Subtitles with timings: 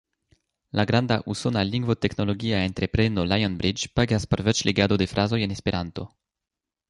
[0.79, 6.09] La granda usona lingvoteknologia entrepreno Lionbridge pagas por voĉlegado de frazoj en Esperanto.